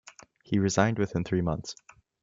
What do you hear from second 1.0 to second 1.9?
three months.